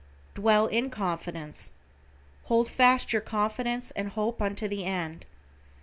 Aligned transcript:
"Dwell 0.33 0.65
in 0.65 0.89
confidence." 0.89 1.73
"Hold 2.45 2.67
fast 2.71 3.13
your 3.13 3.21
confidence 3.21 3.91
and 3.91 4.07
hope 4.09 4.41
unto 4.41 4.67
the 4.67 4.83
end." 4.83 5.27